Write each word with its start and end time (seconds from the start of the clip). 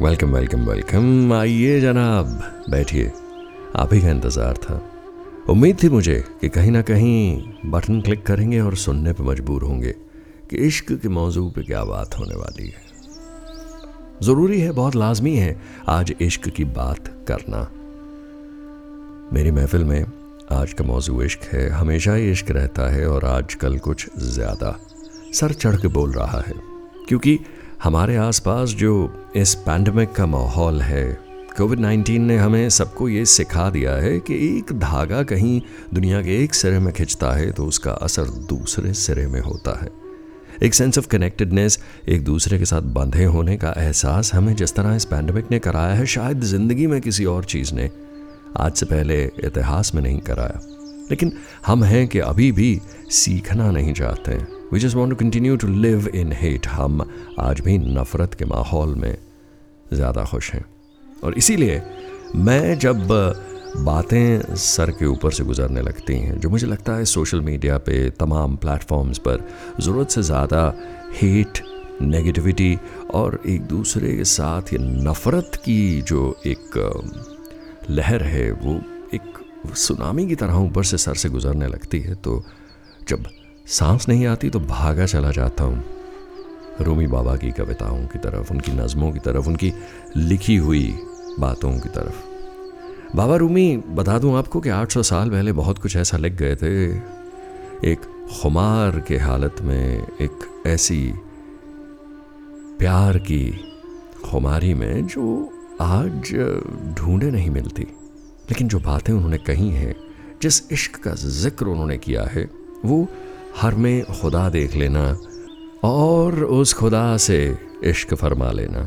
Welcome 0.00 0.34
welcome 0.34 0.60
welcome 0.60 1.32
आइए 1.32 1.78
जनाब। 1.80 2.26
बैठिए। 2.70 3.12
आप 3.76 3.92
ही 3.94 4.00
का 4.00 4.10
इंतज़ार 4.10 4.56
था। 4.56 4.80
उम्मीद 5.50 5.78
थी 5.82 5.88
मुझे 5.88 6.14
कि 6.40 6.48
कहीं 6.48 6.70
ना 6.70 6.82
कहीं 6.82 7.70
बटन 7.70 8.00
क्लिक 8.00 8.24
करेंगे 8.26 8.60
और 8.60 8.76
सुनने 8.76 9.12
पर 9.12 9.24
मजबूर 9.24 9.62
होंगे 9.62 9.94
कि 10.50 10.56
इश्क 10.66 10.92
के 10.92 11.08
मौजू 11.08 11.48
पे 11.50 11.62
क्या 11.62 11.84
बात 11.84 12.18
होने 12.18 12.36
वाली 12.36 12.66
है। 12.66 12.82
ज़रूरी 14.22 14.60
है, 14.60 14.70
बहुत 14.72 14.96
लाजमी 14.96 15.34
है 15.36 15.56
आज 15.88 16.14
इश्क 16.20 16.48
की 16.48 16.64
बात 16.76 17.08
करना। 17.28 17.66
मेरी 19.32 19.50
महफिल 19.50 19.84
में 19.84 20.04
आज 20.52 20.72
का 20.72 20.84
मौजू 20.84 21.22
इश्क 21.22 21.52
है, 21.52 21.68
हमेशा 21.70 22.14
ही 22.14 22.30
इश्क 22.30 22.50
रहता 22.50 22.92
है 22.92 23.08
और 23.08 23.24
आजकल 23.26 23.78
कुछ 23.80 24.08
ज़्यादा। 24.18 24.78
सर 25.32 25.52
चढ़ 25.54 25.76
के 25.76 25.88
बोल 25.90 26.12
रहा 26.12 26.44
है, 26.46 26.54
क्योंकि 27.08 27.38
हमारे 27.82 28.16
आसपास 28.16 28.68
जो 28.68 28.92
इस 29.36 29.54
पैंडमिक 29.54 30.12
का 30.12 30.26
माहौल 30.26 30.80
है 30.82 31.18
कोविड 31.56 31.80
19 31.80 32.18
ने 32.18 32.36
हमें 32.36 32.68
सबको 32.70 33.08
ये 33.08 33.26
सिखा 33.26 33.70
दिया 33.70 33.92
है 33.92 34.18
कि 34.20 34.58
एक 34.58 34.72
धागा 34.72 35.22
कहीं 35.22 35.60
दुनिया 35.94 36.22
के 36.22 36.44
एक 36.44 36.54
सिरे 36.54 36.78
में 36.78 36.92
खिंचता 36.94 37.32
है 37.32 37.50
तो 37.52 37.66
उसका 37.66 37.92
असर 37.92 38.24
दूसरे 38.24 38.92
सिरे 38.94 39.26
में 39.26 39.40
होता 39.40 39.80
है। 39.80 39.88
एक 40.62 40.74
सेंस 40.74 40.98
ऑफ़ 40.98 41.08
कनेक्टेडनेस 41.08 41.78
एक 42.08 42.24
दूसरे 42.24 42.58
के 42.58 42.64
साथ 42.64 42.82
बंधे 42.82 43.24
होने 43.24 43.56
का 43.56 43.74
एहसास 43.76 44.34
हमें 44.34 44.54
जिस 44.56 44.74
तरह 44.74 44.94
इस 44.94 45.04
पैंडमिक 45.04 45.50
ने 45.50 45.58
कराया 45.58 45.94
है, 45.94 46.06
शायद 46.06 46.40
ज़िंदगी 46.40 46.86
में 46.86 47.00
किसी 47.00 47.24
और 47.24 47.44
चीज़ 47.44 47.74
ने 47.74 47.90
आज 48.56 48.72
से 48.72 48.86
पहले 48.86 49.24
इतिहास 49.24 49.94
में 49.94 50.02
नहीं 50.02 50.20
कराया। 50.20 50.60
लेकिन 51.10 51.32
हम 51.66 51.84
हैं 51.84 52.08
कि 52.08 52.18
अभी 52.18 52.52
भी 52.52 52.80
सीखना 53.10 53.70
नहीं 53.70 53.92
चाहते 53.92 54.32
हैं। 54.32 54.55
We 54.72 54.78
just 54.80 54.96
want 54.96 55.10
to 55.10 55.16
continue 55.16 55.56
to 55.56 55.68
live 55.68 56.06
in 56.08 56.32
hate 56.32 56.66
हम 56.66 57.02
आज 57.40 57.60
भी 57.60 57.76
नफ़रत 57.78 58.34
के 58.34 58.44
माहौल 58.44 58.94
में 58.94 59.16
ज़्यादा 59.92 60.24
खुश 60.24 60.50
हैं। 60.52 60.64
और 61.24 61.34
इसीलिए 61.38 61.82
मैं 62.36 62.78
जब 62.78 63.06
बातें 63.78 64.54
सर 64.56 64.90
के 64.90 65.06
ऊपर 65.06 65.30
से 65.32 65.44
गुजरने 65.44 65.80
लगती 65.82 66.18
हैं, 66.18 66.38
जो 66.40 66.50
मुझे 66.50 66.66
लगता 66.66 66.96
है 66.96 67.04
सोशल 67.04 67.40
मीडिया 67.40 67.78
पे 67.78 68.08
तमाम 68.20 68.56
प्लेटफॉर्म्स 68.56 69.18
पर 69.18 69.46
ज़रूरत 69.80 70.10
से 70.10 70.22
ज़्यादा 70.22 70.74
हेट 71.20 71.62
नेगेटिविटी 72.02 72.78
और 73.14 73.40
एक 73.48 73.62
दूसरे 73.66 74.16
के 74.16 74.24
साथ 74.26 74.72
ये 74.72 74.78
नफ़रत 74.80 75.60
की 75.64 76.02
जो 76.02 76.36
एक 76.46 76.78
लहर 77.90 78.22
है, 78.24 78.50
वो 78.52 78.80
एक 79.14 79.74
सुनामी 79.76 80.26
की 80.28 80.34
तरह 80.34 80.54
ऊपर 80.58 80.84
से 80.84 80.98
सर 80.98 81.14
से 81.14 81.28
गुजरने 81.28 81.66
लगती 81.68 82.00
है। 82.00 82.14
तो 82.16 82.42
जब 83.08 83.24
सांस 83.66 84.08
नहीं 84.08 84.26
आती 84.26 84.50
तो 84.50 84.60
भागा 84.60 85.06
चला 85.06 85.30
जाता 85.30 85.64
हूँ। 85.64 85.84
रूमी 86.80 87.06
बाबा 87.06 87.36
की 87.36 87.50
कविताओं 87.50 88.06
की 88.06 88.18
तरफ़, 88.18 88.52
उनकी 88.52 88.72
नज़मों 88.72 89.12
की 89.12 89.18
तरफ़, 89.18 89.46
उनकी 89.46 89.72
लिखी 90.16 90.56
हुई 90.56 90.98
बातों 91.40 91.78
की 91.78 91.88
तरफ़। 91.88 93.16
बाबा 93.16 93.36
रूमी, 93.36 93.76
बता 93.76 94.18
दूँ 94.18 94.38
आपको 94.38 94.60
कि 94.60 94.68
800 94.68 95.02
साल 95.02 95.30
पहले 95.30 95.52
बहुत 95.52 95.78
कुछ 95.78 95.96
ऐसा 95.96 96.16
लिख 96.16 96.32
गए 96.32 96.56
थे। 96.56 96.90
एक 97.90 98.28
खुमार 98.42 99.00
के 99.00 99.16
हालत 99.16 99.56
में 99.60 100.06
एक 100.20 100.62
ऐसी 100.66 101.12
प्यार 102.78 103.18
की 103.18 103.60
खुमारी 104.24 104.74
में 104.74 105.06
जो 105.06 105.52
आज 105.80 106.34
ढूंढे 106.98 107.30
नहीं 107.30 107.50
मिलती, 107.50 107.82
लेकिन 108.50 108.68
जो 108.68 108.78
बातें 108.78 109.12
उन्होंने 109.12 109.38
कही 109.38 109.70
हैं, 109.70 109.94
जिस 110.42 110.72
इश्क 110.72 110.96
का 110.96 111.14
ज़िक्र 111.14 111.66
उन्होंने 111.66 111.98
किया 111.98 112.22
है, 112.22 112.50
वो 112.84 113.08
हर 113.56 113.74
में 113.74 114.04
खुदा 114.12 114.48
देख 114.48 114.74
लेना 114.76 115.02
और 115.84 116.44
उस 116.44 116.72
खुदा 116.74 117.16
से 117.16 117.38
इश्क 117.84 118.14
फरमा 118.14 118.50
लेना। 118.50 118.80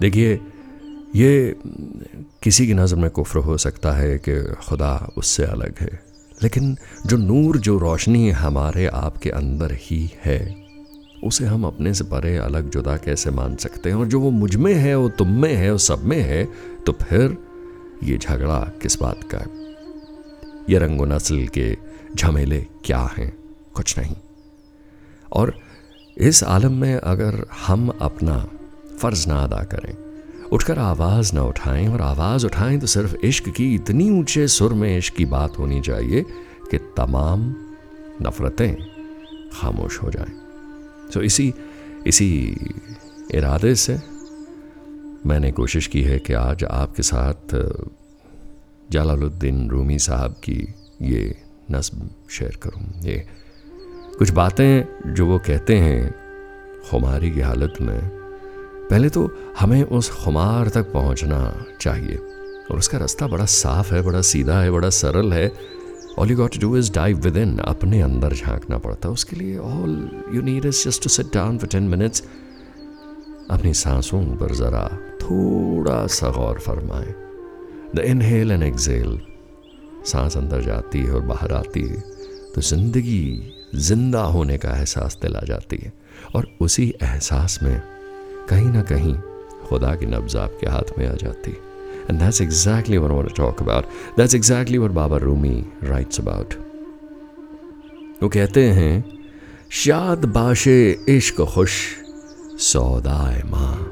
देखिए, 0.00 0.38
ये 1.16 1.54
किसी 2.42 2.66
की 2.66 2.74
नज़र 2.74 2.96
में 2.96 3.10
कुफ्र 3.10 3.38
हो 3.38 3.56
सकता 3.58 3.92
है 3.92 4.16
कि 4.18 4.38
खुदा 4.68 4.94
उससे 5.16 5.44
अलग 5.44 5.78
है, 5.80 6.00
लेकिन 6.42 6.76
जो 7.06 7.16
नूर, 7.16 7.58
जो 7.58 7.78
रोशनी 7.78 8.30
हमारे 8.30 8.86
आपके 8.86 9.30
अंदर 9.30 9.76
ही 9.80 10.10
है, 10.24 10.40
उसे 11.24 11.46
हम 11.46 11.64
अपने 11.64 11.94
से 11.94 12.04
परे 12.04 12.36
अलग 12.36 12.70
जुदा 12.70 12.96
कैसे 12.96 13.30
मान 13.30 13.56
सकते 13.56 13.90
हैं? 13.90 13.96
और 13.96 14.06
जो 14.06 14.20
वो 14.20 14.30
मुझमें 14.30 14.74
है, 14.74 14.94
वो 14.96 15.08
तुम 15.08 15.28
में 15.32 15.54
है, 15.54 15.70
वो 15.72 15.78
सब 15.80 16.04
में 16.04 16.20
है 16.20 16.44
तो 16.86 16.92
फिर 16.92 17.36
ये 18.04 18.18
झगड़ा 18.18 18.58
किस 18.82 19.00
बात 19.00 19.20
का 19.34 19.44
ये 20.70 20.78
रंगो 20.78 21.04
नस्ल 21.04 21.46
के 21.48 21.76
झमेले 22.16 22.66
क्या 22.84 23.00
हैं? 23.18 23.41
कुछ 23.74 23.98
नहीं। 23.98 24.16
और 25.32 25.54
इस 26.20 26.42
आलम 26.44 26.72
में 26.72 26.94
अगर 26.94 27.44
हम 27.66 27.88
अपना 27.90 28.38
फ़र्ज़ 28.98 29.28
ना 29.28 29.36
अदा 29.38 29.62
करें, 29.64 29.94
उठकर 30.48 30.78
आवाज़ 30.78 31.34
ना 31.34 31.42
उठाएँ, 31.44 31.86
और 31.88 32.00
आवाज़ 32.02 32.46
उठाएँ 32.46 32.78
तो 32.78 32.86
सिर्फ़ 32.86 33.14
इश्क 33.26 33.48
की 33.48 33.74
इतनी 33.74 34.10
ऊँचे 34.10 34.46
सुर 34.48 34.74
में 34.74 34.96
इश्क 34.98 35.14
की 35.16 35.24
बात 35.26 35.58
होनी 35.58 35.80
चाहिए 35.80 36.22
कि 36.70 36.78
तमाम 36.96 37.54
नफ़रतें 38.22 38.74
खामोश 39.52 40.02
हो 40.02 40.10
जाएँ। 40.10 40.32
तो 41.12 41.22
इसी 41.22 41.52
इसी 42.06 42.30
इरादे 43.34 43.74
से 43.74 43.98
मैंने 45.26 45.50
कोशिश 45.52 45.86
की 45.86 46.02
है 46.02 46.18
कि 46.18 46.32
आज 46.32 46.64
आपके 46.64 47.02
साथ 47.02 47.54
जलालुद्दीन 48.90 49.68
रूमी 49.70 49.98
साहब 49.98 50.32
की 50.44 50.56
ये 51.02 51.22
नस्ब 51.70 52.08
शेयर 52.30 52.58
करूँ, 52.62 52.82
ये 53.02 53.24
कुछ 54.18 54.30
बातें 54.30 55.14
जो 55.14 55.26
वो 55.26 55.38
कहते 55.38 55.76
हैं 55.76 56.14
खुमारी 56.90 57.30
की 57.30 57.40
हालत 57.40 57.74
में, 57.80 58.00
पहले 58.90 59.08
तो 59.08 59.30
हमें 59.58 59.82
उस 59.82 60.10
खुमार 60.10 60.68
तक 60.68 60.92
पहुँचना 60.92 61.66
चाहिए। 61.80 62.16
और 62.70 62.78
उसका 62.78 62.98
रास्ता 62.98 63.26
बड़ा 63.26 63.44
साफ़ 63.44 63.94
है, 63.94 64.02
बड़ा 64.02 64.20
सीधा 64.22 64.60
है, 64.60 64.70
बड़ा 64.70 64.90
सरल 64.90 65.32
है। 65.32 65.52
All 66.18 66.30
you 66.30 66.36
got 66.36 66.58
do 66.58 66.76
is 66.76 66.92
dive 66.92 67.18
within 67.36 67.58
अपने 67.58 68.00
अंदर 68.02 68.32
झांकना 68.32 68.78
पड़ता 68.78 69.08
है। 69.08 69.12
उसके 69.12 69.36
लिए 69.36 69.58
all 69.58 70.24
you 70.34 70.42
need 70.42 70.64
is 70.64 70.84
just 70.84 71.02
to 71.02 71.08
sit 71.08 71.32
down 71.34 71.58
for 71.58 71.68
ten 71.68 71.82
minutes 71.82 72.22
अपनी 73.50 73.74
सांसों 73.74 74.22
पर 74.36 74.54
ज़रा 74.54 74.86
थोड़ा 75.22 76.06
सा 76.06 76.30
गौर 76.30 76.58
फरमाए। 76.58 77.14
द 77.96 78.04
इनहेल 78.06 78.52
एंड 78.52 78.62
एक्सेल 78.62 79.20
सांस 80.06 80.36
अंदर 80.36 80.62
जाती 80.62 80.98
है 80.98 81.12
और 81.12 81.20
बाहर 81.22 81.52
आती 81.52 81.80
है। 81.80 82.00
तो 82.54 82.60
ज़िंदगी 82.60 83.52
ज़िंदा 83.74 84.22
होने 84.22 84.56
का 84.58 84.70
एहसास 84.70 85.18
दिला 85.22 85.40
जाती 85.46 85.76
है 85.76 85.92
और 86.34 86.46
उसी 86.60 86.92
एहसास 87.02 87.58
में 87.62 87.80
कहीं 88.48 88.66
ना 88.66 88.82
कहीं 88.82 89.14
खुदा 89.66 89.94
की 89.94 90.06
नब्ज 90.06 90.36
आपके 90.36 90.66
हाथ 90.66 90.98
में 90.98 91.06
आ 91.08 91.14
जाती 91.14 91.50
है। 91.50 91.70
And 92.10 92.18
that's 92.20 92.40
exactly 92.40 92.98
one 92.98 93.10
want 93.10 93.28
to 93.28 93.34
talk 93.36 93.62
about 93.62 93.84
that's 94.16 94.34
exactly 94.34 94.78
what 94.78 94.92
Baba 94.92 95.16
Rumi 95.16 95.64
writes 95.84 96.20
about 96.20 96.54
वो 98.22 98.28
कहते 98.28 98.64
हैं, 98.70 99.04
शाद 99.70 100.24
बाशे 100.24 101.04
इश्क 101.08 101.40
खुश, 101.44 101.72
सौदाए 102.58 103.42
माँ. 103.42 103.88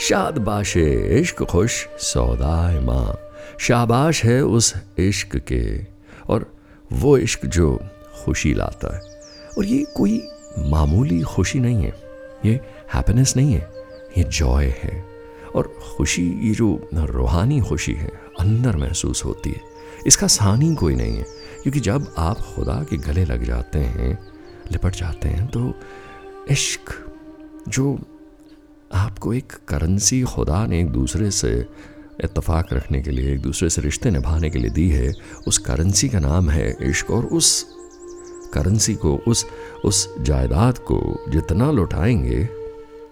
शाद 0.00 0.38
बाशे 0.38 0.86
इश्क 1.20 1.42
खुश, 1.42 1.86
सौदाए 2.02 2.80
माँ। 2.80 3.14
शाबाश 3.60 4.24
है 4.24 4.40
उस 4.44 4.72
इश्क 4.98 5.36
के 5.36 5.64
और 6.28 6.50
वो 6.92 7.16
इश्क 7.18 7.46
जो 7.46 7.68
खुशी 8.24 8.54
लाता 8.54 8.96
है। 8.96 9.02
और 9.58 9.64
ये 9.64 9.84
कोई 9.94 10.28
मामूली 10.58 11.20
खुशी 11.20 11.60
नहीं 11.60 11.82
है। 11.82 11.94
ये 12.44 12.60
हैप्पीनेस 12.94 13.36
नहीं 13.36 13.52
है। 13.52 13.72
ये 14.18 14.24
जॉय 14.24 14.64
है। 14.64 15.04
और 15.54 15.78
खुशी, 15.96 16.48
ये 16.48 16.54
जो 16.54 16.88
रूहानी 16.94 17.60
खुशी 17.60 17.92
है, 17.92 18.10
अंदर 18.40 18.76
महसूस 18.76 19.24
होती 19.24 19.50
है। 19.50 19.60
इसका 20.06 20.26
सानी 20.26 20.74
कोई 20.74 20.94
नहीं 20.94 21.16
है। 21.16 21.26
क्योंकि 21.62 21.80
जब 21.80 22.14
आप 22.18 22.38
खुदा 22.38 22.86
के 22.90 22.96
गले 22.96 23.24
लग 23.24 23.44
जाते 23.44 23.78
हैं, 23.78 24.18
लिपट 24.72 24.94
जाते 24.94 25.28
हैं 25.28 25.46
तो 25.46 25.74
इश्क, 26.50 27.14
जो 27.68 27.98
आपको 28.94 29.34
एक 29.34 29.52
करेंसी 29.68 30.22
खुदा 30.22 30.66
ने 30.66 30.80
एक 30.80 30.88
दूसरे 30.88 31.30
से 31.30 31.66
इतफाक़ 32.24 32.74
रखने 32.74 33.02
के 33.02 33.10
लिए, 33.10 33.32
एक 33.32 33.40
दूसरे 33.40 33.70
से 33.70 33.82
रिश्ते 33.82 34.10
निभाने 34.10 34.50
के 34.50 34.58
लिए 34.58 34.70
दी 34.70 34.88
है, 34.88 35.12
उस 35.46 35.58
करेंसी 35.58 36.08
का 36.08 36.18
नाम 36.18 36.50
है 36.50 36.76
इश्क। 36.82 37.10
और 37.10 37.24
उस 37.24 37.75
करेंसी 38.54 38.94
को, 38.94 39.16
उस 39.28 39.46
उस 39.84 40.14
जायदाद 40.18 40.78
को 40.78 41.24
जितना 41.28 41.70
लौटाएँगे, 41.70 42.48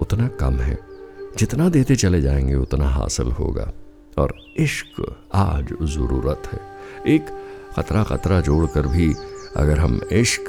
उतना 0.01 0.29
कम 0.29 0.55
है। 0.55 0.79
जितना 1.39 1.69
देते 1.69 1.97
चले 1.97 2.21
जाएँगे, 2.21 2.55
उतना 2.55 2.89
हासिल 2.89 3.27
होगा। 3.27 3.73
और 4.19 4.35
इश्क 4.57 5.17
आज 5.35 5.75
ज़रूरत 5.83 6.43
है। 6.53 6.61
एक 7.07 7.27
ख़तरा 7.77 8.03
ख़तरा 8.05 8.41
जोड़कर 8.41 8.87
भी 8.87 9.15
अगर 9.57 9.79
हम 9.79 10.01
इश्क 10.13 10.45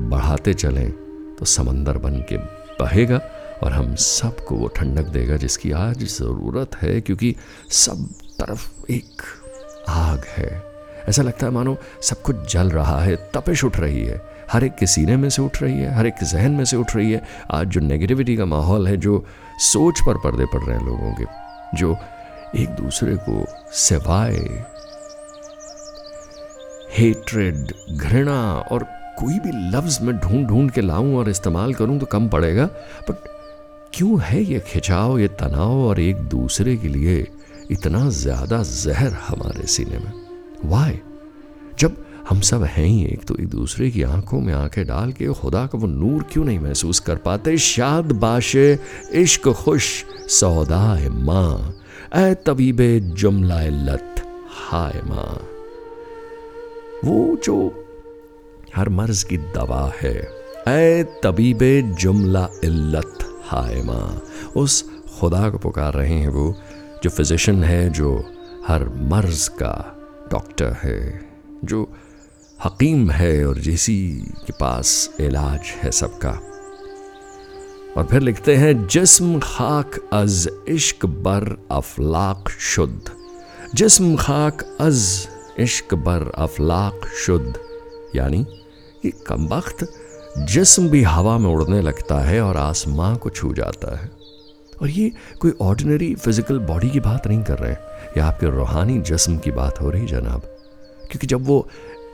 बढ़ाते 0.00 0.54
चलें 0.54 0.90
तो 1.36 1.44
समंदर 1.44 1.98
बन 1.98 2.16
के 2.32 2.36
बहेगा 2.82 3.20
और 3.62 3.72
हम 3.72 3.94
सबको 3.94 4.54
वो 4.54 4.68
ठंडक 4.68 5.08
देगा 5.08 5.36
जिसकी 5.36 5.70
आज 5.70 6.04
ज़रूरत 6.04 6.74
है, 6.76 7.00
क्योंकि 7.00 7.34
सब 7.70 8.06
तरफ़ 8.38 8.92
एक 8.92 9.22
आग 9.88 10.24
है। 10.26 10.75
ऐसा 11.08 11.22
लगता 11.22 11.46
है, 11.46 11.52
मानो 11.52 11.76
सब 12.02 12.22
कुछ 12.22 12.52
जल 12.52 12.70
रहा 12.70 13.00
है, 13.00 13.16
तपिश 13.34 13.64
उठ 13.64 13.78
रही 13.80 14.04
है। 14.04 14.20
हर 14.50 14.64
एक 14.64 14.74
के 14.74 14.86
सीने 14.86 15.16
में 15.16 15.28
से 15.30 15.42
उठ 15.42 15.62
रही 15.62 15.78
है, 15.80 15.94
हर 15.94 16.06
एक 16.06 16.14
के 16.14 16.26
जहन 16.26 16.52
में 16.52 16.64
से 16.64 16.76
उठ 16.76 16.94
रही 16.96 17.12
है। 17.12 17.22
आज 17.50 17.66
जो 17.66 17.80
नेगेटिविटी 17.80 18.36
का 18.36 18.44
माहौल 18.46 18.88
है, 18.88 18.96
जो 18.96 19.24
सोच 19.62 20.00
पर 20.06 20.18
पर्दे 20.18 20.44
पड़ 20.44 20.62
रहे 20.62 20.76
हैं 20.76 20.84
लोगों 20.86 21.12
के, 21.14 21.24
जो 21.76 21.96
एक 22.56 22.70
दूसरे 22.70 23.16
को 23.18 23.44
सिवाय 23.72 24.36
हेट्रेड 26.92 27.72
घृणा 27.92 28.40
और 28.72 28.84
कोई 29.18 29.38
भी 29.38 29.50
लफ्ज 29.76 29.98
मैं 30.02 30.16
ढूंढ 30.18 30.46
ढूंढ 30.48 30.70
के 30.70 30.80
लाऊं 30.80 31.16
और 31.16 31.28
इस्तेमाल 31.28 31.74
करूँ 31.74 31.98
तो 31.98 32.06
कम 32.06 32.28
पड़ेगा। 32.28 32.64
बट 33.08 33.28
क्यों 33.94 34.20
है 34.20 34.42
ये 34.42 34.60
खिंचाव, 34.60 35.18
ये 35.18 35.28
तनाव 35.28 35.82
और 35.88 36.00
एक 36.00 36.16
दूसरे 36.28 36.76
के 36.76 36.88
लिए 36.88 37.26
इतना 37.70 38.08
ज़्यादा 38.10 38.62
जहर 38.62 39.12
हमारे 39.28 39.66
सीने 39.66 39.98
में? 39.98 40.25
वाई 40.66 41.00
जब 41.78 42.06
हम 42.28 42.40
सब 42.40 42.62
हैं 42.62 42.86
ही 42.86 43.04
एक 43.04 43.24
तो 43.24 43.36
एक 43.40 43.48
दूसरे 43.48 43.90
की 43.90 44.02
आँखों 44.02 44.40
में 44.40 44.54
आँखें 44.54 44.86
डाल 44.86 45.12
के 45.12 45.26
खुदा 45.26 45.66
का 45.66 45.78
वो 45.78 45.86
नूर 45.86 46.22
क्यों 46.22 46.44
नहीं 46.44 46.58
महसूस 46.58 47.00
कर 47.00 47.16
पाते? 47.16 47.58
शाद, 47.58 48.12
बाशे, 48.12 48.78
इश्क, 49.12 49.48
खुश 49.48 50.04
सौदा 50.28 51.10
माँ। 51.10 51.76
ए 52.16 52.34
तबीबे 52.34 53.00
जुमला 53.00 53.62
लत, 53.62 54.14
हाय 54.48 55.02
माँ। 55.06 55.48
वो 57.04 57.36
जो 57.44 57.84
हर 58.76 58.88
मर्ज 58.88 59.22
की 59.22 59.36
दवा 59.36 59.92
है 60.02 60.28
ए 60.68 61.04
तबीबे 61.22 61.82
जुमला 61.82 62.48
इल्लत 62.64 63.18
हाय 63.44 63.82
माँ। 63.82 64.22
उस 64.56 64.90
खुदा 65.20 65.50
को 65.50 65.58
पुकार 65.58 65.94
रहे 65.94 66.14
हैं 66.14 66.28
वो, 66.28 66.54
जो 67.02 67.10
फिजिशियन 67.10 67.64
है, 67.64 67.90
जो 67.90 68.24
हर 68.68 68.88
मर्ज 68.88 69.48
का 69.48 69.95
डॉक्टर 70.30 70.76
है, 70.82 71.20
जो 71.64 71.82
हकीम 72.64 73.10
है 73.10 73.46
और 73.46 73.58
जिसी 73.58 73.98
के 74.46 74.52
पास 74.52 75.16
इलाज 75.20 75.60
है 75.82 75.90
सबका। 75.90 76.30
और 77.96 78.06
फिर 78.06 78.20
लिखते 78.20 78.56
हैं, 78.56 78.86
जिस्म 78.86 79.38
खाक 79.38 79.98
अज 80.12 80.48
इश्क 80.68 81.06
बर 81.06 81.66
अफलाक 81.70 82.48
शुद्ध। 82.48 83.10
जिस्म 83.74 84.16
खाक 84.16 84.62
अज 84.80 85.28
इश्क 85.58 85.94
बर 85.94 86.30
अफलाक 86.34 87.06
शुद्ध। 87.26 87.54
यानी 88.16 88.46
ये 89.04 89.10
कम 89.26 89.46
वक्त 89.46 89.86
जिस्म 90.38 90.88
भी 90.88 91.02
हवा 91.02 91.38
में 91.38 91.50
उड़ने 91.50 91.80
लगता 91.82 92.20
है 92.20 92.40
और 92.40 92.56
आसमां 92.56 93.16
को 93.16 93.30
छू 93.30 93.52
जाता 93.54 93.96
है। 93.98 94.10
और 94.82 94.88
ये 94.88 95.12
कोई 95.40 95.52
ऑर्डिनरी 95.60 96.14
फ़िज़िकल 96.14 96.58
बॉडी 96.58 96.90
की 96.90 97.00
बात 97.00 97.26
नहीं 97.26 97.42
कर 97.42 97.58
रहे 97.58 97.72
हैं। 97.72 97.95
ये 98.16 98.22
आपके 98.22 98.46
रूहानी 98.46 98.98
जिस्म 99.00 99.38
की 99.38 99.50
बात 99.50 99.80
हो 99.80 99.90
रही 99.90 100.06
जनाब? 100.06 100.40
क्योंकि 101.10 101.26
जब 101.26 101.46
वो 101.46 101.68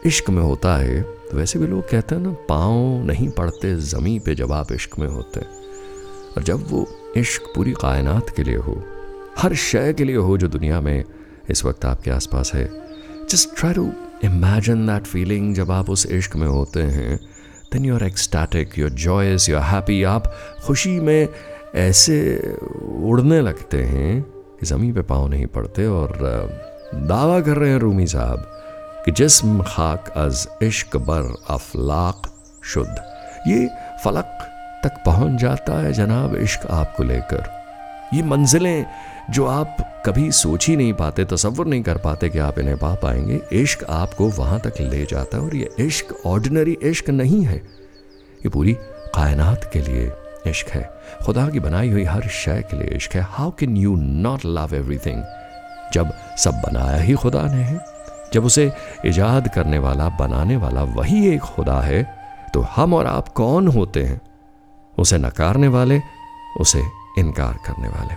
इश्क 0.06 0.30
में 0.30 0.42
होता 0.42 0.76
है 0.76 1.02
तो 1.02 1.36
वैसे 1.36 1.58
भी 1.58 1.66
लोग 1.66 1.88
कहते 1.90 2.14
हैं 2.14 2.22
ना, 2.22 2.30
पाँव 2.48 3.04
नहीं 3.06 3.28
पड़ते, 3.28 3.76
ज़मीन 3.76 4.20
पे 4.20 4.34
जब 4.34 4.52
आप 4.52 4.72
इश्क 4.72 4.98
में 4.98 5.08
होते 5.08 5.40
हैं। 5.40 5.48
और 6.36 6.42
जब 6.42 6.66
वो 6.70 6.86
इश्क 7.16 7.42
पूरी 7.54 7.72
कायनात 7.72 8.30
के 8.36 8.42
लिए 8.42 8.56
हो, 8.56 8.82
हर 9.38 9.54
शय 9.54 9.92
के 9.92 10.04
लिए 10.04 10.16
हो 10.16 10.38
जो 10.38 10.48
दुनिया 10.48 10.80
में 10.80 11.04
इस 11.50 11.64
वक्त 11.64 11.84
आपके 11.84 12.10
आसपास 12.10 12.50
है 12.54 12.70
just 13.30 13.56
try 13.56 13.74
to 13.74 13.90
imagine 14.24 14.86
that 14.86 15.06
feeling 15.06 15.54
जब 15.54 15.70
आप 15.70 15.90
उस 15.90 16.06
इश्क 16.06 16.36
में 16.36 16.46
होते 16.48 16.80
हैं 16.80 17.16
then 17.72 17.84
you 17.84 17.94
are 17.94 18.04
ecstatic 18.04 18.78
you 18.78 18.84
are 18.86 18.92
joyous 18.92 19.48
your 19.48 19.60
happy 19.60 20.02
आप 20.02 20.32
खुशी 20.66 21.00
में 21.00 21.28
ऐसे 21.74 22.18
उड़ने 23.02 23.40
लगते 23.40 23.82
हैं 23.82 24.31
ज़मीन 24.64 24.92
पे 24.94 25.02
पाँव 25.02 25.28
नहीं 25.28 25.46
पड़ते 25.46 25.86
और 25.86 26.18
दावा 26.94 27.40
कर 27.40 27.56
रहे 27.56 27.70
हैं 27.70 27.78
रूमी 27.78 28.06
साहब 28.06 28.48
कि 29.04 29.12
जिस्म 29.12 29.62
खाक 29.62 30.08
अज 30.16 30.46
इश्क 30.62 30.96
बर 30.96 31.34
अफलाक 31.50 32.30
शुद्ध। 32.64 32.94
ये 33.48 33.68
फलक 34.04 34.38
तक 34.84 35.02
पहुँच 35.06 35.40
जाता 35.40 35.78
है 35.82 35.92
जनाब 35.92 36.36
इश्क 36.36 36.66
आपको 36.70 37.02
लेकर। 37.02 37.48
ये 38.14 38.22
मंजिलें 38.22 38.86
जो 39.30 39.46
आप 39.46 39.76
कभी 40.06 40.30
सोच 40.32 40.66
ही 40.68 40.76
नहीं 40.76 40.92
पाते 40.92 41.24
तस्वुर 41.24 41.66
नहीं 41.66 41.82
कर 41.82 41.98
पाते 41.98 42.28
कि 42.28 42.38
आप 42.38 42.58
इन्हें 42.58 42.76
पा 42.78 42.94
पाएँगे, 42.94 43.40
इश्क 43.52 43.84
आपको 43.84 44.28
वहाँ 44.28 44.58
तक 44.60 44.80
ले 44.80 45.04
जाता 45.04 45.36
है 45.36 45.42
और 45.42 45.54
ये 45.56 45.68
इश्क, 45.78 46.14
ऑर्डिनरी 46.26 46.76
इश्क 46.82 47.10
नहीं 47.10 47.44
है। 47.44 47.56
ये 47.56 48.48
पूरी 48.48 48.72
कायनात 49.14 49.70
के 49.72 49.80
लिए 49.80 50.10
इश्क 50.46 50.68
है। 50.68 50.82
खुदा 51.24 51.48
की 51.48 51.60
बनाई 51.60 51.90
हुई 51.90 52.04
हर 52.04 52.28
शय 52.34 52.62
के 52.70 52.76
लिए 52.76 52.96
इश्क 52.96 53.14
है। 53.14 53.22
How 53.30 53.50
can 53.50 53.76
you 53.76 53.94
not 53.96 54.44
love 54.46 54.74
everything 54.74 55.22
जब 55.94 56.12
सब 56.38 56.60
बनाया 56.62 56.98
ही 56.98 57.14
खुदा 57.14 57.42
ने 57.44 57.62
है। 57.62 57.78
जब 58.34 58.44
उसे 58.44 58.70
ईजाद 59.06 59.48
करने 59.54 59.78
वाला, 59.78 60.08
बनाने 60.10 60.56
वाला 60.56 60.82
वही 60.82 61.26
एक 61.28 61.40
खुदा 61.42 61.80
है 61.80 62.02
तो 62.54 62.60
हम 62.70 62.94
और 62.94 63.06
आप 63.06 63.28
कौन 63.30 63.68
होते 63.68 64.02
हैं? 64.02 64.20
उसे 64.96 65.18
नकारने 65.18 65.68
वाले, 65.68 66.00
उसे 66.60 66.82
इनकार 67.18 67.58
करने 67.66 67.88
वाले। 67.88 68.14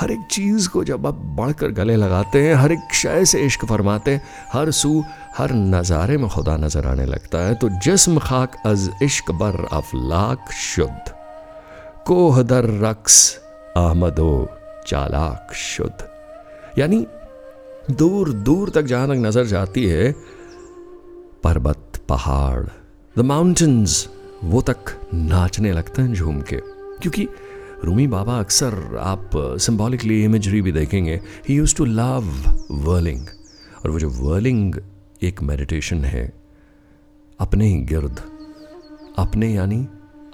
हर 0.00 0.10
एक 0.10 0.20
चीज़ 0.30 0.68
को 0.68 0.82
जब 0.84 1.06
आप 1.06 1.14
बढ़कर 1.36 1.70
गले 1.70 1.96
लगाते 1.96 2.42
हैं, 2.42 2.54
हर 2.54 2.72
एक 2.72 2.94
शय 2.94 3.24
से 3.24 3.40
इश्क 3.40 3.64
फरमाते 3.64 4.10
हैं, 4.10 4.22
हर 4.52 4.70
सू, 4.72 5.02
हर 5.36 5.52
नज़ारे 5.52 6.16
में 6.16 6.28
खुदा 6.30 6.56
नज़र 6.56 6.86
आने 6.86 7.04
लगता 7.06 7.38
है 7.38 7.54
तो 7.54 7.68
जिस्म 7.80 8.18
खाक 8.18 8.56
अज 8.66 8.90
इश्क 9.02 9.30
बर 9.32 9.64
अफलाक 9.72 10.52
शुद्ध। 10.52 11.21
कोह 12.06 12.42
दर 12.42 12.64
रक्स, 12.80 13.16
अहमदो 13.76 14.48
चालाक 14.86 15.52
शुद्ध। 15.54 16.08
यानी 16.78 17.06
दूर 17.90 18.32
दूर 18.32 18.70
तक 18.70 18.82
जहाँ 18.82 19.08
तक 19.08 19.22
नज़र 19.26 19.44
जाती 19.44 19.86
है, 19.86 20.12
पर्वत, 21.44 22.02
पहाड़ 22.08 22.64
द 23.16 23.24
माउंटेन्स 23.24 24.08
वो 24.44 24.62
तक 24.62 24.98
नाचने 25.14 25.72
लगते 25.72 26.02
हैं 26.02 26.14
झूम 26.14 26.40
के। 26.42 26.60
क्योंकि 27.02 27.28
रूमी 27.84 28.06
बाबा 28.06 28.38
अक्सर 28.38 28.74
आप 29.00 29.30
सिंबॉलिकली 29.60 30.22
इमेजरी 30.24 30.62
भी 30.62 30.72
देखेंगे 30.72 31.20
he 31.48 31.54
used 31.54 31.76
to 31.76 31.84
love 31.84 32.30
whirling 32.90 33.26
और 33.84 33.90
वो 33.90 33.98
जो 33.98 34.10
वर्लिंग 34.10 34.74
एक 35.22 35.42
मेडिटेशन 35.42 36.04
है, 36.04 36.32
अपने 37.40 37.66
ही 37.66 37.80
गिर्द, 37.84 38.20
अपने 39.18 39.54
यानी 39.54 39.86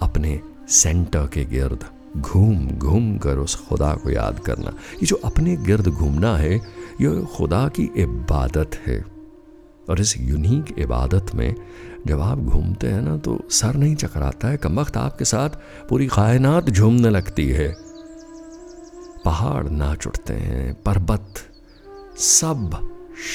अपने 0.03 0.41
सेंटर 0.69 1.27
के 1.27 1.45
गिर्द 1.45 1.85
घूम 2.17 2.69
घूम 2.69 3.19
कर 3.19 3.37
उस 3.37 3.69
खुदा 3.69 3.95
को 3.95 4.11
याद 4.11 4.39
करना। 4.39 4.71
ये 4.71 5.07
जो 5.07 5.17
अपने 5.17 5.57
गिर्द 5.57 5.89
घूमना 5.89 6.37
है, 6.37 6.55
ये 7.01 7.27
खुदा 7.37 7.69
की 7.69 7.91
इबादत 7.97 8.71
है। 8.87 9.05
और 9.91 10.01
इस 10.01 10.19
यूनिक 10.19 10.79
इबादत 10.79 11.27
में 11.35 11.55
जब 12.07 12.21
आप 12.21 12.39
घूमते 12.39 12.87
हैं 12.87 13.03
ना 13.03 13.17
तो 13.17 13.41
सर 13.51 13.75
नहीं 13.75 13.97
चकराता 13.97 14.49
है। 14.49 14.57
कम 14.57 14.81
वक्त 14.81 14.97
आपके 14.97 15.25
साथ 15.25 15.51
पूरी 15.89 16.07
कायनात 16.07 16.71
झूमने 16.71 17.11
लगती 17.11 17.49
है। 17.49 17.77
पहाड़ 19.25 19.69
नाच 19.69 20.07
उठते 20.07 20.35
हैं, 20.35 20.83
पर्वत 20.83 21.35
सब 22.19 22.89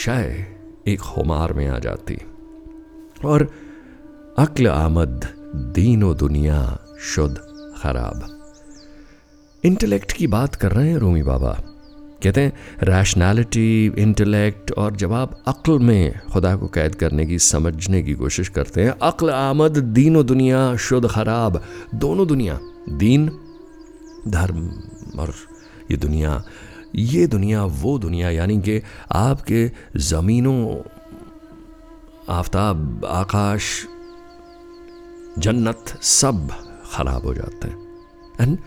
शय 0.06 0.46
एक 0.88 1.00
खुमार 1.00 1.54
में 1.54 1.68
आ 1.68 1.80
जाती। 1.80 2.18
और 3.26 3.52
अक्ल 4.40 4.68
आमद 4.68 5.28
दीनो 5.56 6.14
दुनिया 6.14 6.83
शुद्ध, 7.04 7.38
खराब। 7.82 8.40
इंटेलेक्ट 9.64 10.12
की 10.12 10.28
बात 10.28 10.56
कर 10.56 10.72
रहे 10.72 10.90
हैं 10.90 10.98
रूमी 10.98 11.24
बाबा। 11.24 11.60
कहते 12.24 12.42
हैं, 12.42 12.54
रैशनैलिटी, 12.84 13.94
इंटेलेक्ट 13.98 14.72
और 14.72 14.96
जब 14.96 15.14
आप 15.14 15.44
अक्ल 15.48 15.80
में 15.80 16.20
खुदा 16.34 16.56
को 16.56 16.68
कैद 16.68 16.96
करने 16.96 17.26
की, 17.26 17.40
समझने 17.40 18.04
की 18.04 18.14
कोशिश 18.14 18.50
करते 18.50 18.84
हैं। 18.84 18.90
अक्ल, 18.90 19.30
आमद, 19.30 19.78
दीन 19.78 20.24
दुनिया, 20.24 20.76
शुद्ध, 20.76 21.10
खराब, 21.10 21.64
दोनों 21.96 22.28
दुनिया। 22.28 22.60
दीन, 22.90 23.32
धर्म 24.28 24.68
और 25.20 25.34
ये 25.92 25.98
दुनिया। 25.98 26.44
ये 26.96 27.28
दुनिया, 27.28 27.66
वो 27.66 28.00
दुनिया, 28.00 28.30
यानी 28.30 28.62
कि 28.62 28.82
आपके 29.12 29.72
ज़मीनों, 29.98 30.78
आफ्ताब, 32.30 33.06
आकाश, 33.06 33.88
जन्नत, 35.40 35.86
सब 36.02 36.70
खराब 36.94 37.26
हो 37.26 37.34
जाते 37.34 37.68
हैं। 37.68 37.88
एंड 38.42 38.60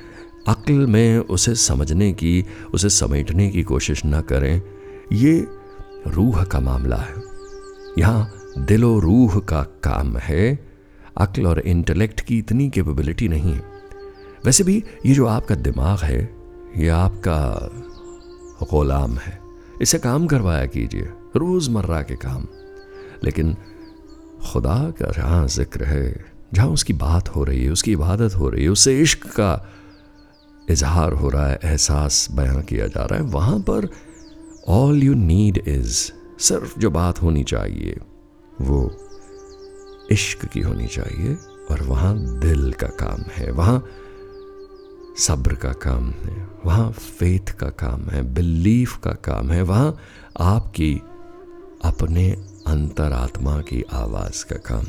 अक्ल 0.49 0.73
में 0.73 1.18
उसे 1.18 1.54
समझने 1.54 2.12
की, 2.12 2.47
उसे 2.75 2.88
समेटने 2.88 3.50
की 3.50 3.62
कोशिश 3.62 4.04
ना 4.04 4.21
करें। 4.21 4.62
ये 5.12 5.49
रूह 6.06 6.45
का 6.45 6.61
मामला 6.61 6.97
है। 6.97 7.14
यहाँ 7.99 8.33
दिलो 8.59 8.99
रूह 8.99 9.38
का 9.40 9.62
काम 9.62 10.16
है। 10.16 10.66
अक्ल 11.16 11.47
और 11.47 11.59
इंटेलेक्ट 11.61 12.21
की 12.21 12.38
इतनी 12.38 12.71
कैपेबिलिटी 12.71 13.28
नहीं 13.28 13.54
है। 13.54 13.62
वैसे 14.45 14.64
भी 14.64 14.85
ये 15.06 15.14
जो 15.14 15.26
आपका 15.26 15.54
दिमाग 15.54 15.99
है, 15.99 16.37
ये 16.76 16.88
आपका 16.88 17.68
गुलाम 18.75 19.16
है। 19.18 19.40
इसे 19.83 19.99
काम 19.99 20.26
करवाया 20.26 20.66
कीजिए, 20.66 21.09
रोज़मर्रा 21.37 22.02
के 22.02 22.14
काम। 22.14 22.47
लेकिन 23.25 23.56
खुदा 24.52 24.90
का 24.90 25.11
जहाँ 25.11 25.49
ज़िक्र 25.49 25.85
है 25.85 26.36
जहाँ 26.55 26.69
उसकी 26.69 26.93
बात 26.93 27.29
हो 27.29 27.45
रही 27.45 27.65
है, 27.65 27.71
उसकी 27.71 27.93
इबादत 27.93 28.35
हो 28.35 28.49
रही 28.49 28.65
है 28.65 28.69
उससे 28.69 29.00
इश्क 29.03 29.26
का 29.26 29.69
इजहार 30.71 31.12
हो 31.12 31.29
रहा 31.29 31.47
है, 31.47 31.59
एहसास 31.65 32.29
बयां 32.33 32.62
किया 32.62 32.87
जा 32.87 33.05
रहा 33.05 33.19
है, 33.19 33.25
वहाँ 33.25 33.59
पर 33.61 33.88
ऑल 34.69 35.03
यू 35.03 35.15
नीड 35.15 35.59
इज़ 35.69 35.95
सिर्फ़ 36.38 36.79
जो 36.79 36.91
बात 36.91 37.23
होनी 37.23 37.45
चाहिए, 37.45 37.97
वो 38.61 38.91
इश्क 40.12 40.45
की 40.45 40.61
होनी 40.61 40.87
चाहिए 40.87 41.35
और 41.71 41.83
वहाँ 41.83 42.15
दिल 42.41 42.73
का 42.73 42.87
काम 42.87 43.23
है, 43.33 43.50
वहाँ 43.50 43.85
सब्र 45.19 45.55
का 45.55 45.73
काम 45.83 46.11
है, 46.11 46.49
वहाँ 46.65 46.91
फेथ 46.91 47.50
का 47.59 47.69
काम 47.81 48.09
है 48.11 48.23
बिलीफ 48.35 48.97
का 48.97 49.12
काम 49.25 49.50
है, 49.50 49.62
वहाँ 49.62 49.97
आपकी 50.41 50.95
अपने 51.85 52.31
अंतरात्मा 52.67 53.61
की 53.61 53.83
आवाज़ 53.93 54.45
का 54.45 54.57
काम 54.67 54.85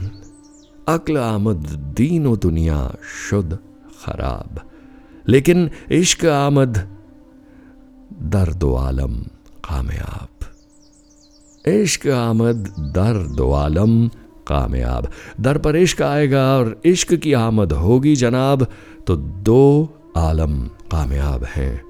अक्ल 0.87 1.17
आमद 1.17 1.65
दीनो 1.95 2.35
दुनिया 2.37 2.77
शुद्ध 3.19 3.57
खराब। 4.01 4.59
लेकिन 5.27 5.69
इश्क 5.91 6.25
आमद 6.25 6.77
दर्द 8.33 8.63
आलम 8.79 9.15
कामयाब। 9.65 10.45
इश्क 11.65 12.07
आमद 12.07 12.73
दर्द 12.95 13.41
आलम 13.55 14.07
कामयाब। 14.47 15.09
दर 15.41 15.57
पर 15.57 15.75
इश्क 15.75 16.01
आएगा 16.01 16.45
और 16.57 16.81
इश्क 16.85 17.13
की 17.15 17.33
आमद 17.33 17.73
होगी 17.75 18.15
जनाब 18.15 18.67
तो 19.07 19.15
दो 19.15 19.63
आलम 20.17 20.59
कामयाब 20.91 21.43
हैं। 21.55 21.81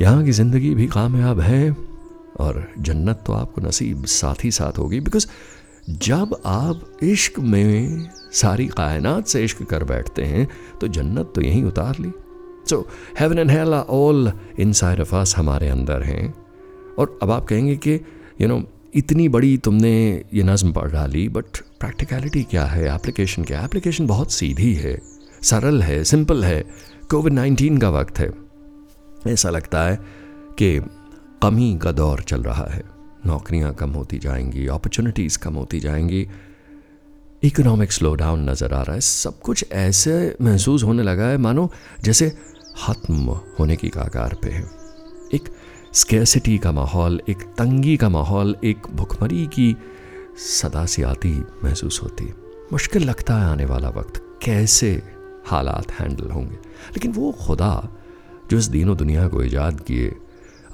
यहाँ 0.00 0.24
की 0.24 0.32
ज़िंदगी 0.32 0.74
भी 0.74 0.86
कामयाब 0.86 1.40
है 1.40 1.76
और 2.40 2.66
जन्नत 2.78 3.22
तो 3.26 3.32
आपको 3.32 3.60
नसीब 3.60 4.04
साथ 4.06 4.44
ही 4.44 4.50
साथ 4.52 4.78
होगी 4.78 5.00
बिकॉज़ 5.00 5.26
जब 5.90 6.36
आप 6.46 6.98
इश्क 7.02 7.38
में 7.38 8.08
सारी 8.32 8.66
कायनात 8.66 9.26
से 9.26 9.44
इश्क 9.44 9.62
कर 9.62 9.84
बैठते 9.84 10.22
हैं 10.22 10.48
तो 10.80 10.88
जन्नत 10.88 11.32
तो 11.34 11.40
यहीं 11.40 11.64
उतार 11.64 11.96
ली। 12.00 12.10
So 12.70 12.88
heaven 13.20 13.38
and 13.38 13.50
hell 13.50 13.74
all 13.74 14.32
inside 14.72 15.04
हमारे 15.36 15.68
अंदर 15.68 16.02
हैं। 16.02 16.34
और 16.98 17.18
अब 17.22 17.30
आप 17.30 17.44
कहेंगे 17.44 17.76
कि 17.76 18.00
यू 18.40 18.48
नो 18.48 18.62
इतनी 18.94 19.28
बड़ी 19.28 19.56
तुमने 19.58 20.24
ये 20.34 20.42
नज़म 20.42 20.72
पढ़ 20.72 20.90
डाली 20.90 21.28
बट 21.28 21.58
प्रैक्टिकलिटी 21.80 22.42
क्या 22.42 22.64
है? 22.64 22.94
एप्लीकेशन 22.94 23.44
क्या? 23.44 23.58
है 23.58 23.64
एप्लीकेशन 23.64 24.06
बहुत 24.06 24.32
सीधी 24.32 24.74
है, 24.74 25.00
सरल 25.42 25.82
है 25.82 26.04
सिंपल 26.04 26.44
है। 26.44 26.64
कोविड 27.10 27.32
नाइन्टीन 27.32 27.78
का 27.78 27.90
वक्त 27.90 28.18
है। 28.18 28.30
ऐसा 29.26 29.50
लगता 29.50 29.82
है 29.82 29.98
कि 30.58 30.78
कमी 31.42 31.78
का 31.82 31.92
दौर 31.92 32.20
चल 32.20 32.42
रहा 32.42 32.66
है। 32.70 32.95
नौकरियाँ 33.26 33.74
कम 33.74 33.90
होती 33.90 34.18
जाएँगी 34.18 34.66
अपॉर्चुनिटीज़ 34.66 35.38
कम 35.38 35.54
होती 35.54 35.80
जाएँगी। 35.80 36.28
इकोनॉमिक 37.42 37.92
स्लो 37.92 38.14
डाउन 38.14 38.50
नज़र 38.50 38.74
आ 38.74 38.82
रहा 38.82 38.94
है। 38.94 39.00
सब 39.00 39.40
कुछ 39.40 39.64
ऐसे 39.72 40.36
महसूस 40.42 40.84
होने 40.84 41.02
लगा 41.02 41.24
है, 41.24 41.38
मानो 41.38 41.70
जैसे 42.02 42.30
ख़त्म 42.86 43.40
होने 43.58 43.76
की 43.76 43.88
कागार 43.88 44.36
पे 44.42 44.50
है। 44.50 44.64
एक 45.34 45.48
स्केसिटी 45.92 46.58
का 46.58 46.72
माहौल, 46.72 47.20
एक 47.28 47.36
तंगी 47.36 47.96
का 47.96 48.08
माहौल, 48.08 48.56
एक 48.64 48.82
भुखमरी 48.94 49.46
की 49.46 49.76
सदा 50.62 50.86
सी 50.86 51.02
आती 51.02 51.42
महसूस 51.64 52.00
होती। 52.02 52.34
मुश्किल 52.72 53.04
लगता 53.04 53.34
है 53.34 53.44
आने 53.44 53.64
वाला 53.64 53.88
वक्त, 53.88 54.38
कैसे 54.42 55.02
हालात 55.46 55.92
हैंडल 55.92 56.30
होंगे। 56.30 56.56
लेकिन 56.90 57.12
वो 57.12 57.32
खुदा, 57.32 57.88
जो 58.50 58.58
इस 58.58 58.66
दीनों 58.66 58.96
दुनिया 58.96 59.28
को 59.28 59.42
ईजाद 59.42 59.80
किए 59.80 60.16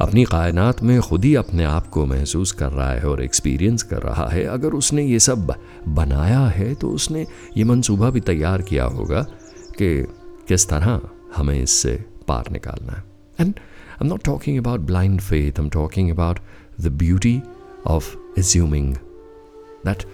अपनी 0.03 0.25
कायनात 0.25 0.83
में 0.83 1.01
खुद 1.01 1.25
ही 1.25 1.35
अपने 1.35 1.65
आप 1.65 1.87
को 1.87 2.05
महसूस 2.07 2.53
कर 2.53 2.71
रहा 2.71 2.91
है 2.91 3.09
और 3.09 3.23
एक्सपीरियंस 3.23 3.83
कर 3.83 4.03
रहा 4.03 4.27
है। 4.29 4.45
अगर 4.45 4.73
उसने 4.73 5.05
ये 5.05 5.19
सब 5.19 5.55
बनाया 5.89 6.41
है 6.47 6.75
तो 6.75 6.89
उसने 6.91 7.27
ये 7.57 7.65
मंसूबा 7.65 8.11
भी 8.11 8.21
तैयार 8.21 8.63
किया 8.63 8.85
होगा 8.85 9.23
कि 9.79 10.03
किस 10.49 10.69
तरह 10.69 11.01
हमें 11.37 11.63
इससे 11.63 11.95
पार 12.29 12.51
निकालना 12.53 12.93
है। 12.93 13.05
And 13.41 13.55
I 13.59 14.07
am 14.07 14.07
not 14.07 14.25
talking 14.25 14.59
about 14.59 14.81
blind 14.81 15.21
faith 15.21 15.61
I 15.61 15.65
am 15.65 15.71
talking 15.71 16.11
about 16.11 16.39
the 16.81 16.93
beauty 16.95 17.41
of 17.87 18.17
assuming 18.39 18.95
that 19.87 20.05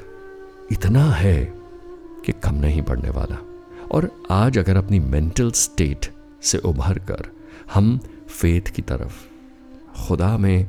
इतना 0.73 1.05
है 1.13 1.53
कि 2.27 2.33
कम 2.33 2.55
नहीं 2.55 2.83
पड़ने 2.83 3.11
वाला। 3.11 3.39
और 3.91 4.11
आज 4.31 4.59
अगर 4.59 4.77
अपनी 4.77 5.01
मेंटल 5.01 5.51
स्टेट 5.53 6.13
से 6.43 6.59
उभर 6.59 6.99
कर 6.99 7.27
हम 7.75 7.99
फेथ 8.29 8.71
की 8.77 8.83
तरफ़ 8.83 9.13
खुदा 9.99 10.37
में 10.39 10.67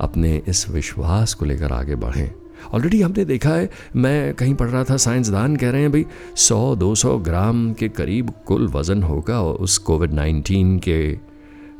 अपने 0.00 0.42
इस 0.48 0.68
विश्वास 0.70 1.34
को 1.34 1.44
लेकर 1.44 1.72
आगे 1.72 1.94
बढ़ें। 1.96 2.30
ऑलरेडी 2.74 3.00
हमने 3.02 3.24
देखा 3.24 3.50
है, 3.50 3.70
मैं 3.96 4.34
कहीं 4.34 4.54
पढ़ 4.54 4.68
रहा 4.68 4.84
था, 4.84 4.96
साइंसदान 4.96 5.56
कह 5.56 5.70
रहे 5.70 5.80
हैं, 5.80 5.92
भाई 5.92 6.04
100-200 6.36 7.18
ग्राम 7.18 7.72
के 7.72 7.88
करीब 7.88 8.30
कुल 8.46 8.68
वज़न 8.68 9.02
होगा 9.02 9.40
उस 9.42 9.78
कोविड 9.78 10.12
19 10.12 10.78
के 10.78 11.18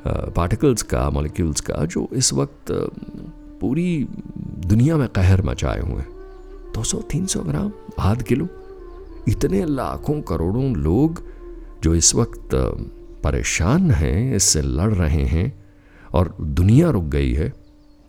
पार्टिकल्स 0.06 0.82
का, 0.82 1.08
मॉलिक्यूल्स 1.10 1.60
का, 1.60 1.84
जो 1.84 2.08
इस 2.12 2.32
वक्त 2.32 2.72
पूरी 3.60 4.06
दुनिया 4.66 4.96
में 4.96 5.08
कहर 5.08 5.42
मचाए 5.42 5.80
हुए 5.80 6.00
हैं। 6.00 6.72
200-300 6.74 7.40
ग्राम? 7.40 7.72
आध 8.00 8.22
किलो? 8.22 8.48
इतने 9.28 9.64
लाखों 9.64 10.20
करोड़ों 10.22 10.74
लोग 10.76 11.22
जो 11.82 11.94
इस 11.94 12.14
वक्त 12.14 12.54
परेशान 13.24 13.90
हैं, 13.90 14.34
इससे 14.36 14.62
लड़ 14.62 14.92
रहे 14.94 15.24
हैं 15.24 15.63
और 16.14 16.36
दुनिया 16.40 16.90
रुक 16.90 17.04
गई 17.04 17.32
है 17.32 17.48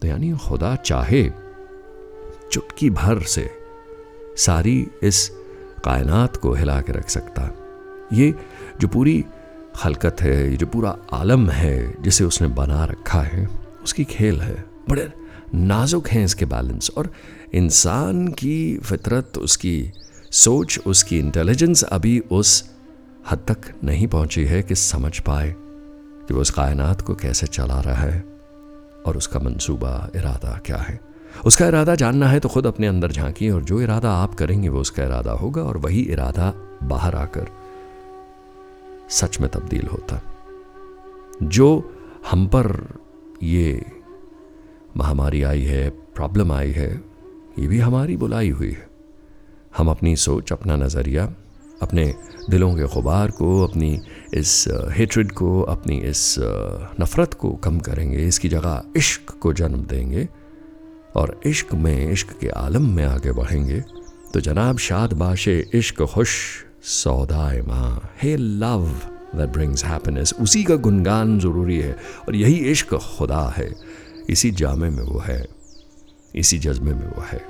तो 0.02 0.08
यानी 0.08 0.32
खुदा 0.38 0.76
चाहे 0.76 1.24
चुटकी 2.52 2.90
भर 2.90 3.22
से 3.24 3.50
सारी 4.38 4.88
इस 5.04 5.28
कायनात 5.84 6.38
को 6.38 6.54
हिला 6.54 6.82
के 6.82 6.92
रख 6.92 7.10
सकता। 7.10 7.50
ये 8.14 8.34
जो 8.80 8.88
पूरी 8.88 9.24
खलकत 9.76 10.22
है, 10.22 10.52
ये 10.52 10.58
जो 10.58 10.66
पूरा 10.66 10.98
आलम 11.14 11.50
है, 11.50 12.02
जिसे 12.02 12.24
उसने 12.24 12.48
बना 12.48 12.86
रखा 12.86 13.22
है, 13.22 13.48
उसकी 13.84 14.04
खेल 14.04 14.42
है। 14.42 14.56
बड़े 14.90 15.12
नाजुक 15.56 16.08
हैं 16.08 16.24
इसके 16.26 16.46
बैलेंस 16.46 16.92
और 16.98 17.12
इंसान 17.54 18.28
की 18.28 18.78
फितरत, 18.78 19.38
उसकी 19.38 19.92
सोच, 20.32 20.80
उसकी 20.88 21.20
इंटेलिजेंस 21.20 21.84
अभी 21.84 22.20
उस 22.32 22.72
हद 23.32 23.46
तक 23.48 23.74
नहीं 23.84 24.08
पहुँची 24.08 24.46
है 24.46 24.64
कि 24.64 24.76
समझ 24.76 25.20
पाए। 25.20 25.56
कि 26.28 26.34
वो 26.34 26.42
उस 26.42 26.50
कायनात 26.50 27.02
को 27.02 27.16
कैसे 27.16 27.48
चला 27.48 27.80
रहा 27.80 27.96
है 27.96 28.26
और 29.06 29.18
उसका 29.18 29.40
मंसूबा, 29.40 30.10
इरादा 30.16 30.60
क्या 30.66 30.78
है। 30.78 31.00
उसका 31.46 31.68
इरादा 31.68 31.96
जानना 31.96 32.28
है 32.28 32.40
तो 32.40 32.50
खुद 32.50 32.68
अपने 32.68 32.88
अंदर 32.88 33.12
झांकिए 33.12 33.50
और 33.52 33.64
जो 33.64 33.82
इरादा 33.82 34.12
आप 34.12 34.36
करेंगे 34.36 34.70
वो 34.70 34.80
उसका 34.80 35.04
इरादा 35.04 35.32
होगा 35.32 35.64
और 35.64 35.78
वही 35.78 36.02
इरादा 36.02 36.54
बाहर 36.84 37.16
आकर 37.16 37.48
सच 39.10 39.40
में 39.40 39.50
तब्दील 39.50 39.88
होता। 39.88 40.22
जो 41.44 41.94
हम 42.32 42.48
पर 42.48 43.00
ये 43.44 43.86
महामारी 44.98 45.44
आई 45.44 45.62
है, 45.62 45.90
प्रॉब्लम 45.90 46.52
आई 46.52 46.72
है, 46.72 47.02
ये 47.60 47.68
भी 47.68 47.80
हमारी 47.80 48.18
बुलाई 48.18 48.50
हुई 48.50 48.72
है। 48.72 48.88
हम 49.78 49.90
अपनी 49.90 50.16
सोच, 50.16 50.52
अपना 50.52 50.76
नज़रिया 50.76 51.34
अपने 51.82 52.14
दिलों 52.50 52.76
के 52.76 52.84
गुबार 52.84 53.32
को, 53.32 53.62
अपनी 53.64 54.02
इस 54.34 54.66
हेट्रिड 54.92 55.32
को, 55.32 55.62
अपनी 55.62 55.98
इस 55.98 56.36
नफ़रत 57.02 57.34
को 57.34 57.50
कम 57.50 57.80
करेंगे, 57.80 58.18
इसकी 58.18 58.50
जगह 58.50 58.84
इश्क 58.98 59.38
को 59.42 59.54
जन्म 59.54 59.82
देंगे 59.84 60.28
और 61.16 61.40
इश्क 61.46 61.74
में, 61.74 62.12
इश्क 62.12 62.38
के 62.42 62.48
आलम 62.48 62.90
में 62.90 63.06
आगे 63.06 63.32
बढ़ेंगे। 63.32 63.84
तो 64.34 64.40
जनाब, 64.40 64.78
शाद 64.78 65.14
बाशे, 65.14 65.70
इश्क 65.74 66.02
खुश, 66.02 66.30
सौदाए 66.84 67.62
माँ। 67.62 68.14
हे 68.24 68.36
लव 68.38 68.88
दैट 69.36 69.50
ब्रिंग्स 69.50 69.86
हैप्पीनेस 69.86 70.34
उसी 70.42 70.64
का 70.64 70.76
गुनगान 70.76 71.40
ज़रूरी 71.40 71.80
है 71.80 71.98
और 72.28 72.36
यही 72.36 72.56
इश्क 72.72 72.96
खुदा 72.96 73.54
है। 73.58 73.74
इसी 74.30 74.52
जामे 74.52 74.90
में 74.90 75.04
वो 75.04 75.20
है। 75.20 75.46
इसी 76.36 76.60
जज्बे 76.60 76.94
में 76.94 77.08
वो 77.08 77.24
है। 77.28 77.42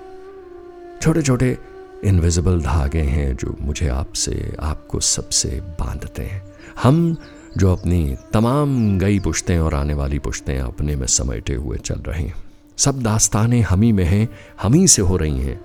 छोटे 1.01 1.21
छोटे 1.21 1.57
इनविजिबल 2.05 2.61
धागे 2.61 3.01
हैं 3.01 3.35
जो 3.35 3.55
मुझे 3.61 3.87
आपसे, 3.87 4.55
आपको 4.59 4.99
सबसे 4.99 5.47
बांधते 5.49 6.23
हैं। 6.23 6.53
हम 6.83 7.17
जो 7.57 7.75
अपनी 7.75 8.17
तमाम 8.33 8.99
गई 8.99 9.19
पुश्तें 9.19 9.59
और 9.59 9.73
आने 9.73 9.93
वाली 9.93 10.19
पुश्तें 10.19 10.59
अपने 10.59 10.95
में 10.95 11.07
समेटे 11.07 11.55
हुए 11.55 11.77
चल 11.77 11.99
रहे 11.99 12.23
हैं, 12.23 12.35
सब 12.77 13.01
दास्तानें 13.01 13.61
हम 13.61 13.81
ही 13.81 13.91
में 13.91 14.03
हैं, 14.03 14.29
हम 14.61 14.73
ही 14.73 14.87
से 14.87 15.01
हो 15.01 15.17
रही 15.17 15.39
हैं। 15.39 15.61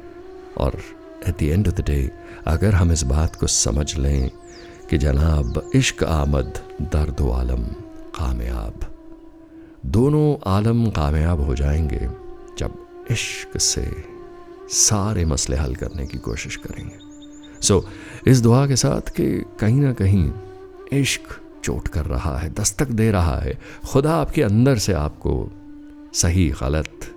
और 0.59 0.73
at 1.29 1.39
the 1.39 1.43
end 1.43 1.69
of 1.69 1.75
the 1.75 1.81
day 1.81 2.11
अगर 2.47 2.75
हम 2.75 2.93
इस 2.93 3.03
बात 3.03 3.37
को 3.37 3.47
समझ 3.47 3.97
लें 3.97 4.31
कि 4.91 4.99
जनाब, 4.99 5.71
इश्क 5.75 6.05
आमद, 6.05 6.55
दर्द 6.83 7.31
आलम, 7.33 7.63
कामयाब, 8.15 8.81
दोनों 9.87 10.51
आलम 10.51 10.87
कामयाब 10.87 11.41
हो 11.41 11.55
जाएँगे 11.55 12.09
जब 12.59 12.75
इश्क 13.11 13.59
से 13.59 14.10
सारे 14.71 15.25
मसले 15.25 15.57
हल 15.57 15.75
करने 15.75 16.07
की 16.07 16.19
कोशिश 16.19 16.57
करेंगे। 16.57 16.97
सो 17.63 17.81
so, 17.81 18.29
इस 18.29 18.41
दुआ 18.41 18.67
के 18.67 18.77
साथ 18.77 19.01
कि 19.01 19.45
कहीं 19.61 19.81
ना 19.81 19.93
कहीं 19.93 20.33
इश्क 20.93 21.23
चोट 21.65 21.89
कर 21.89 22.07
रहा 22.07 22.39
है 22.39 22.55
दस्तक 22.55 22.89
दे 22.89 23.11
रहा 23.11 23.37
है। 23.37 23.59
खुदा 23.87 24.15
आपके 24.15 24.43
अंदर 24.43 24.79
से 24.79 24.93
आपको 24.93 25.51
सही 26.15 26.49
गलत 26.49 27.17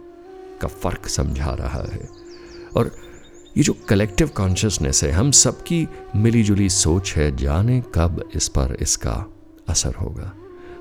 का 0.62 0.68
फ़र्क 0.68 1.08
समझा 1.08 1.54
रहा 1.54 1.88
है। 1.94 2.10
और 2.78 2.96
ये 3.58 3.64
जो 3.64 3.76
कलेक्टिव 3.90 4.28
कॉन्शियसनेस 4.28 5.04
है 5.04 5.12
हम 5.12 5.32
सबकी 5.32 5.88
मिली 6.16 6.44
जुली 6.44 6.70
सोच 6.70 7.14
है 7.16 7.38
जाने 7.38 7.84
कब 7.96 8.30
इस 8.36 8.48
पर 8.48 8.78
इसका 8.82 9.26
असर 9.68 9.94
होगा। 9.94 10.34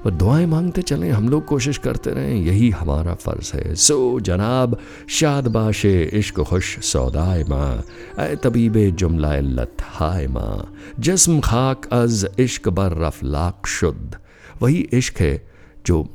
और 0.04 0.10
दुआएँ 0.10 0.46
मांगते 0.46 0.82
चलें, 0.82 1.10
हम 1.10 1.28
लोग 1.28 1.44
कोशिश 1.44 1.78
करते 1.78 2.10
रहें, 2.10 2.34
यही 2.36 2.70
हमारा 2.70 3.14
फ़र्ज़ 3.14 3.52
है। 3.56 3.74
सो 3.74 4.20
जनाब 4.20 4.76
शादबाश 5.08 5.84
इश्क 5.86 6.40
खुश, 6.40 6.78
सौदाए 6.84 7.44
माँ 7.44 7.84
ए 8.20 8.36
तबीब 8.36 8.76
जुमला 8.96 9.66
हाय 9.82 10.26
माँ, 10.26 10.74
जस्म 10.98 11.40
खाक 11.40 11.86
अज, 11.92 12.26
इश्क 12.38 12.68
बर 12.68 12.96
रफलाक 12.98 13.66
शुद्ध। 13.66 14.16
वही 14.62 14.88
इश्क 14.92 15.20
है 15.20 15.48
जो 15.86 16.06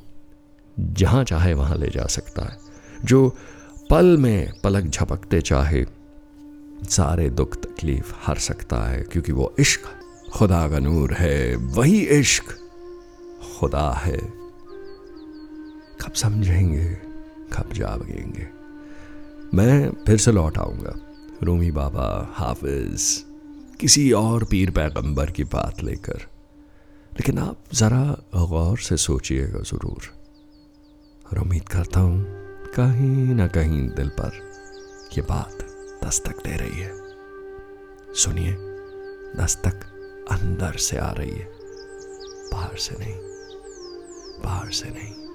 जहाँ 0.78 1.24
चाहे 1.24 1.54
वहाँ 1.54 1.78
ले 1.78 1.88
जा 1.88 2.06
सकता 2.06 2.42
है, 2.42 2.58
जो 3.06 3.36
पल 3.90 4.18
में 4.18 4.52
पलक 4.64 4.84
झपकते 4.84 5.42
चाहे, 5.42 5.86
सारे 6.90 7.30
दुख 7.30 7.56
तकलीफ़ 7.56 8.14
हर 8.26 8.36
सकता 8.36 8.78
है, 8.90 9.02
क्योंकि 9.02 9.32
वो 9.32 9.54
इश्क 9.60 9.82
खुदा 10.34 10.68
का 10.70 10.80
नूर 10.80 11.14
है। 11.14 11.56
वही 11.56 12.00
इश्क 12.02 12.56
खुदा 13.60 13.92
है। 13.92 14.18
कब 16.02 16.14
समझेंगे, 16.16 16.94
कब 17.54 17.74
जागेंगे? 17.74 18.48
मैं 19.58 19.92
फिर 20.06 20.18
से 20.18 20.32
लौट 20.32 20.58
आऊँगा। 20.58 20.96
रूमी 21.44 21.72
बाबा, 21.72 22.34
हाफिज, 22.34 23.26
किसी 23.80 24.12
और 24.12 24.44
पीर 24.44 24.72
पैगंबर 24.72 25.32
की 25.32 25.44
बात 25.44 25.84
लेकर। 25.84 26.18
लेकिन 27.14 27.40
आप 27.40 27.58
ज़रा 27.74 28.24
गौर 28.36 28.78
से 28.78 28.98
सोचिएगा 28.98 29.60
ज़रूर। 29.60 30.14
और 31.32 31.40
उम्मीद 31.40 31.70
करता 31.70 32.00
हूँ, 32.00 32.26
कहीं 32.68 33.36
ना 33.36 33.48
कहीं 33.48 33.90
दिल 33.90 34.10
पर 34.10 34.52
यह 35.18 35.24
बात 35.24 35.58
दस्तक 36.06 36.38
दे 36.38 36.58
रही 36.58 36.80
है। 36.80 36.94
सुनिए, 38.14 38.54
दस्तक 39.44 39.74
अंदर 40.32 40.78
से 40.78 40.98
आ 40.98 41.12
रही 41.12 41.32
है, 41.32 41.52
बाहर 42.54 42.78
से 42.78 42.96
नहीं। 43.00 43.37
बाहर 44.44 44.72
से 44.80 44.90
नहीं 44.90 45.27